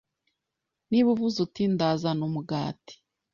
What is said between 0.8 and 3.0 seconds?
Niba uvuze uti Ndazana umugati’